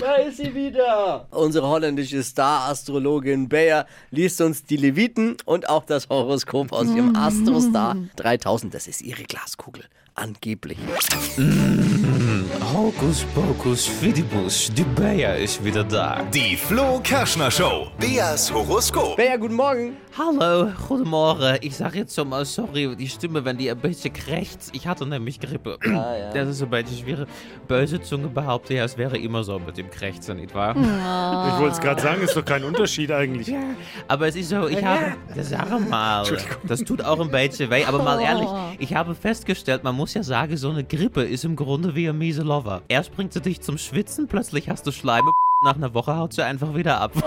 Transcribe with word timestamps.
Da 0.00 0.14
ist 0.14 0.38
sie 0.38 0.54
wieder. 0.54 1.26
Unsere 1.30 1.68
holländische 1.68 2.22
Star-Astrologin 2.22 3.50
Bayer 3.50 3.86
liest 4.10 4.40
uns 4.40 4.64
die 4.64 4.78
Leviten 4.78 5.36
und 5.44 5.68
auch 5.68 5.84
das 5.84 6.08
Horoskop 6.08 6.72
aus 6.72 6.86
ihrem 6.88 7.14
Astrostar 7.14 7.96
3000. 8.16 8.72
Das 8.72 8.86
ist 8.86 9.02
ihre 9.02 9.24
Glaskugel. 9.24 9.84
Angeblich. 10.14 10.78
Hokus 12.74 13.24
Pokus 13.34 13.86
Fidibus, 13.86 14.70
die 14.72 14.82
Bayer 14.82 15.36
ist 15.36 15.64
wieder 15.64 15.84
da. 15.84 16.22
Die 16.34 16.56
Flo 16.56 17.00
Kerschner 17.02 17.50
Show. 17.50 17.88
Beas 17.98 18.52
Horoskop. 18.52 19.16
Bayer, 19.16 19.38
guten 19.38 19.54
Morgen. 19.54 19.96
Hallo, 20.18 20.70
goedemorgen. 20.88 21.58
Ich 21.62 21.76
sag 21.76 21.94
jetzt 21.94 22.14
schon 22.14 22.28
mal 22.28 22.44
sorry, 22.44 22.94
die 22.96 23.08
Stimme, 23.08 23.44
wenn 23.44 23.56
die 23.56 23.70
ein 23.70 23.78
bisschen 23.78 24.12
krächzt. 24.12 24.70
Ich 24.74 24.86
hatte 24.86 25.06
nämlich 25.06 25.40
Grippe. 25.40 25.78
Das 26.34 26.48
ist 26.48 26.62
ein 26.62 26.70
bisschen 26.70 26.98
schwierig. 26.98 27.28
Böse 27.68 28.02
Zunge 28.02 28.28
behauptet 28.28 28.76
ja, 28.76 28.84
es 28.84 28.98
wäre 28.98 29.16
immer 29.16 29.44
so 29.44 29.58
mit 29.58 29.76
dem 29.76 29.88
Krächzen, 29.90 30.36
nicht 30.36 30.54
wahr? 30.54 30.74
Ich 30.76 31.60
wollte 31.60 31.74
es 31.74 31.80
gerade 31.80 32.02
sagen, 32.02 32.22
ist 32.22 32.36
doch 32.36 32.44
kein 32.44 32.64
Unterschied 32.64 33.10
eigentlich. 33.12 33.48
Ja, 33.48 33.60
aber 34.08 34.28
es 34.28 34.36
ist 34.36 34.48
so, 34.48 34.66
ich 34.66 34.84
habe, 34.84 35.14
ja, 35.34 35.42
sag 35.42 35.88
mal, 35.88 36.26
das 36.64 36.80
tut 36.80 37.02
auch 37.04 37.20
ein 37.20 37.30
bisschen 37.30 37.70
weh, 37.70 37.84
aber 37.84 38.02
mal 38.02 38.20
ehrlich, 38.20 38.48
ich 38.78 38.94
habe 38.94 39.14
festgestellt, 39.14 39.84
man 39.84 39.94
muss 39.94 39.99
ja 40.14 40.22
sagen, 40.22 40.56
so 40.56 40.70
eine 40.70 40.84
Grippe 40.84 41.22
ist 41.22 41.44
im 41.44 41.56
Grunde 41.56 41.94
wie 41.94 42.08
ein 42.08 42.16
miese 42.16 42.42
Lover. 42.42 42.82
Erst 42.88 43.14
bringt 43.14 43.32
sie 43.32 43.40
dich 43.40 43.60
zum 43.60 43.76
Schwitzen, 43.76 44.28
plötzlich 44.28 44.68
hast 44.68 44.86
du 44.86 44.92
Schleime, 44.92 45.32
nach 45.62 45.76
einer 45.76 45.92
Woche 45.92 46.16
haut 46.16 46.32
sie 46.32 46.42
einfach 46.42 46.74
wieder 46.74 46.98
ab. 46.98 47.12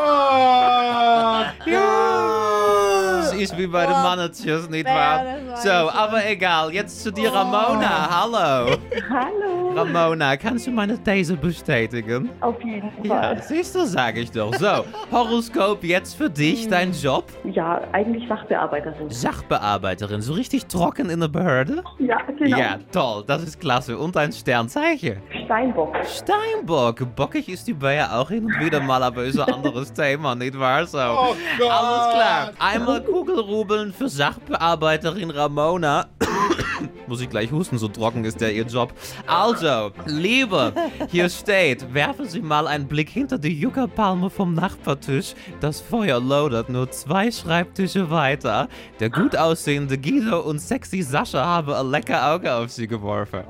ja, 1.68 3.20
es 3.20 3.32
ist 3.34 3.56
wie 3.56 3.68
bei 3.68 3.84
den 3.86 3.92
Mannetjes, 3.92 4.68
nicht 4.72 4.88
wahr? 4.88 5.23
So, 5.58 5.70
aber 5.70 6.26
egal, 6.28 6.73
jetzt 6.73 7.04
zu 7.04 7.12
dir, 7.12 7.32
Ramona, 7.32 8.09
hallo. 8.09 8.76
Hallo, 9.08 9.70
Ramona, 9.76 10.36
kannst 10.36 10.66
du 10.66 10.72
meine 10.72 10.98
These 11.04 11.36
bestätigen? 11.36 12.32
auf 12.42 12.59
jeden 12.64 12.90
Ja, 13.04 13.22
Fall. 13.22 13.44
siehst 13.44 13.76
du, 13.76 13.86
sag 13.86 14.18
ich 14.18 14.32
doch. 14.32 14.52
So, 14.56 14.84
Horoskop 15.12 15.84
jetzt 15.84 16.16
für 16.16 16.28
dich, 16.31 16.68
dein 16.68 16.92
Job? 16.92 17.25
Ja, 17.44 17.81
eigentlich 17.92 18.28
Sachbearbeiterin. 18.28 19.12
Sachbearbeiterin, 19.12 20.22
so 20.23 20.34
richtig 20.34 20.66
trocken 20.66 21.12
in 21.12 21.20
der 21.20 21.28
Behörde? 21.28 21.84
Ja, 22.00 22.18
genau. 22.23 22.58
Ja, 22.58 22.80
toll, 22.92 23.23
das 23.28 23.44
ist 23.44 23.59
klasse. 23.59 23.95
Und 23.95 24.18
ein 24.18 24.31
Sternzeichen? 24.31 25.22
Steinbock. 25.45 25.95
Steinbock. 26.08 27.16
Bockig 27.16 27.47
ist 27.47 27.68
die 27.68 27.73
Bayer 27.73 28.18
auch 28.20 28.22
hin 28.29 28.45
und 28.45 28.59
wieder 28.59 28.79
mal, 28.79 29.02
aber 29.03 29.23
ist 29.23 29.39
ein 29.39 29.53
anderes 29.53 29.91
Thema, 29.93 30.35
nicht 30.35 30.57
wahr? 30.57 30.85
So. 30.85 30.97
Alles 30.97 31.35
klar. 31.59 32.52
Einmal 32.59 33.02
Kugelrubeln 33.03 33.93
für 33.93 34.09
Sachbearbeiterin 34.09 35.29
Ramona. 35.29 36.07
Muss 37.07 37.21
ich 37.21 37.29
gleich 37.29 37.51
husten, 37.51 37.77
so 37.77 37.88
trocken 37.88 38.23
ist 38.25 38.39
ja 38.41 38.47
ihr 38.47 38.66
Job. 38.66 38.94
Also, 39.27 39.91
Liebe, 40.05 40.73
hier 41.09 41.29
steht, 41.29 41.94
werfen 41.94 42.27
Sie 42.27 42.41
mal 42.41 42.67
einen 42.67 42.88
Blick 42.88 43.09
hinter 43.09 43.38
die 43.38 43.57
Juckerpalme 43.59 44.29
vom 44.29 44.53
Nachbartisch. 44.53 45.33
Das 45.59 45.81
Feuer 45.81 46.19
lodert 46.19 46.69
nur 46.69 46.89
zwei 46.91 47.29
Schreibtische 47.31 48.09
weiter. 48.09 48.67
Der 48.99 49.09
gut 49.09 49.35
aussehende 49.35 49.97
Guido 49.97 50.39
und 50.41 50.59
sexy 50.59 51.01
Sascha 51.01 51.44
haben 51.45 51.73
ein 51.73 51.91
lecker 51.91 52.33
Auge 52.33 52.53
auf 52.53 52.69
sie 52.71 52.88
geworfen. 52.88 53.44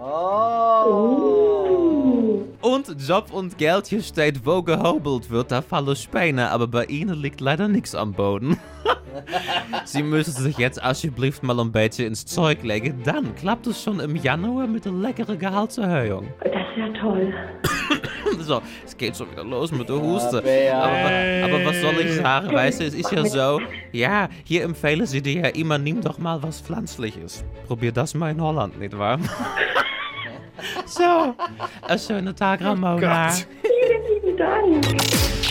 Und 2.64 2.95
Job 3.06 3.33
und 3.33 3.58
Geld, 3.58 3.88
hier 3.88 4.02
steht, 4.02 4.45
wo 4.45 4.64
gehobelt 4.64 5.30
wird, 5.30 5.52
da 5.52 5.61
fallen 5.61 5.97
Späne, 5.97 6.50
aber 6.50 6.66
bei 6.66 6.86
Ihnen 6.86 7.22
liegt 7.22 7.42
leider 7.42 7.67
nichts 7.67 7.94
am 7.94 8.14
Boden. 8.14 8.58
Sie 9.83 10.02
müssen 10.02 10.31
sich 10.31 10.58
jetzt 10.58 10.81
alsjeblieft 10.81 11.44
mal 11.44 11.59
ein 11.59 11.73
bisschen 11.73 12.08
ins 12.08 12.25
Zeug 12.25 12.64
legen, 12.64 13.02
dann 13.03 13.36
klappt 13.36 13.67
es 13.67 13.84
schon 13.84 14.00
im 14.00 14.16
Januar 14.16 14.67
mit 14.67 14.88
einer 14.88 14.97
leckeren 14.97 15.38
Gehaltserhöhung. 15.38 16.30
Das 16.39 16.53
ist 16.53 16.78
ja 16.78 17.02
toll. 17.02 17.34
So, 18.39 18.61
es 18.84 18.97
geht 18.97 19.16
schon 19.16 19.31
wieder 19.31 19.44
los 19.44 19.72
mit 19.72 19.88
der 19.88 20.02
Huste. 20.02 20.39
Aber, 20.39 21.45
aber 21.45 21.66
was 21.66 21.80
soll 21.81 22.00
ich 22.00 22.16
sagen? 22.16 22.52
Weißt 22.52 22.81
du, 22.81 22.86
es 22.86 22.94
ist 22.94 23.11
ja 23.11 23.23
so, 23.25 23.61
ja, 23.91 24.28
hier 24.44 24.64
empfehlen 24.64 25.06
sie 25.06 25.22
dir 25.22 25.41
ja 25.41 25.47
immer, 25.50 25.78
nimm 25.78 26.02
doch 26.02 26.17
mal 26.17 26.41
was 26.41 26.59
Pflanzliches. 26.59 27.45
Probier 27.68 27.91
das 27.91 28.16
mal 28.16 28.31
in 28.31 28.41
Holland, 28.41 28.80
nicht 28.80 28.97
wahr? 28.97 29.19
So, 30.86 31.36
einen 31.88 32.00
schönen 32.00 32.36
Tag, 32.36 32.62
Ramona. 32.62 33.30
Vielen 33.30 34.24
lieben 34.24 34.38
Dank. 34.38 34.88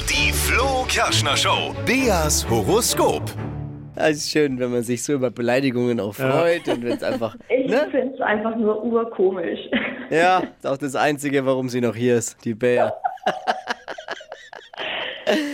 Die 0.09 0.33
Flo 0.33 0.85
Kerschner 0.89 1.37
Show. 1.37 1.75
Beas 1.85 2.49
Horoskop. 2.49 3.23
Es 3.95 4.19
ist 4.19 4.31
schön, 4.31 4.59
wenn 4.59 4.71
man 4.71 4.83
sich 4.83 5.03
so 5.05 5.13
über 5.13 5.31
Beleidigungen 5.31 6.01
auch 6.01 6.15
freut 6.15 6.67
und 6.69 6.83
wenn 6.85 6.93
es 6.93 7.03
einfach. 7.03 7.37
Ich 7.49 7.71
Ne? 7.71 7.87
finde 7.91 8.15
es 8.15 8.21
einfach 8.21 8.55
nur 8.57 8.83
urkomisch. 8.85 9.61
Ja, 10.11 10.41
ist 10.41 10.67
auch 10.67 10.77
das 10.77 10.95
Einzige, 10.97 11.47
warum 11.47 11.69
sie 11.69 11.81
noch 11.81 11.95
hier 11.95 12.17
ist, 12.17 12.45
die 12.45 12.55
Bayer. 12.55 12.93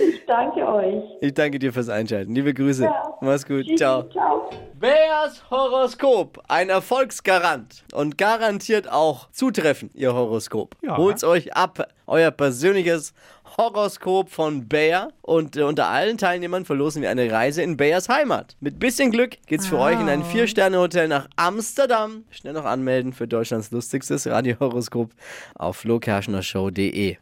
Ich 0.08 0.26
danke 0.26 0.66
euch. 0.66 1.02
Ich 1.20 1.34
danke 1.34 1.58
dir 1.58 1.72
fürs 1.72 1.88
Einschalten. 1.88 2.34
Liebe 2.34 2.54
Grüße. 2.54 2.84
Ja. 2.84 3.14
Mach's 3.20 3.46
gut. 3.46 3.66
Ciao. 3.76 4.04
Ciao. 4.10 4.50
Bears 4.78 5.50
Horoskop, 5.50 6.41
ein 6.46 6.69
Erfolgsgarant 6.69 7.84
und 7.94 8.16
garantiert 8.16 8.88
auch 8.88 9.28
zutreffen, 9.32 9.91
ihr 9.92 10.14
Horoskop. 10.14 10.76
Ja. 10.82 10.96
Holt's 10.96 11.24
euch 11.24 11.56
ab, 11.56 11.88
euer 12.06 12.30
persönliches 12.30 13.12
Horoskop 13.56 14.30
von 14.30 14.69
Bayer 14.69 15.08
und 15.22 15.56
äh, 15.56 15.62
unter 15.62 15.88
allen 15.88 16.16
Teilnehmern 16.16 16.64
verlosen 16.64 17.02
wir 17.02 17.10
eine 17.10 17.30
Reise 17.32 17.62
in 17.62 17.76
Bayers 17.76 18.08
Heimat. 18.08 18.56
Mit 18.60 18.78
bisschen 18.78 19.10
Glück 19.10 19.38
geht's 19.46 19.66
für 19.66 19.78
euch 19.78 19.98
in 19.98 20.08
ein 20.08 20.22
Vier-Sterne-Hotel 20.22 21.08
nach 21.08 21.28
Amsterdam. 21.34 22.22
Schnell 22.30 22.52
noch 22.52 22.64
anmelden 22.64 23.12
für 23.12 23.26
Deutschlands 23.26 23.72
lustigstes 23.72 24.28
Radiohoroskop 24.28 25.10
auf 25.56 25.76
flokerschnershow.de. 25.78 27.16